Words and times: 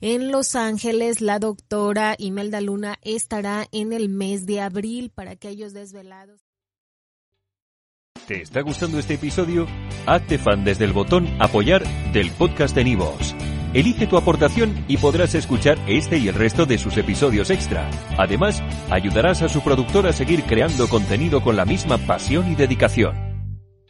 en 0.02 0.32
Los 0.32 0.56
Ángeles, 0.56 1.22
la 1.22 1.40
doctora 1.40 2.16
Imelda 2.18 2.62
Luna 2.62 2.98
estará 3.02 3.68
en 3.72 3.94
el 3.94 4.10
mes 4.10 4.46
de 4.46 4.62
abril 4.62 5.12
para 5.14 5.32
aquellos 5.32 5.74
desvelados. 5.74 6.42
¿Te 8.28 8.42
está 8.42 8.62
gustando 8.62 9.00
este 9.00 9.16
episodio? 9.16 9.68
Hazte 10.06 10.38
fan 10.38 10.64
desde 10.64 10.86
el 10.86 10.94
botón 10.94 11.28
apoyar 11.40 11.84
del 12.14 12.32
podcast 12.32 12.76
de 12.76 12.84
Nivos. 12.84 13.36
Elige 13.74 14.06
tu 14.06 14.18
aportación 14.18 14.86
y 14.88 14.98
podrás 14.98 15.34
escuchar 15.34 15.78
este 15.88 16.18
y 16.18 16.28
el 16.28 16.36
resto 16.36 16.66
de 16.66 16.78
sus 16.78 16.98
episodios 16.98 17.50
extra. 17.50 17.90
Además, 18.18 18.62
ayudarás 18.90 19.42
a 19.42 19.50
su 19.50 19.62
productor 19.62 20.08
a 20.08 20.14
seguir 20.14 20.44
creando 20.44 20.88
contenido 20.88 21.42
con 21.42 21.56
la 21.56 21.66
misma 21.66 21.98
pasión 21.98 22.52
y 22.52 22.56
dedicación. 22.56 23.31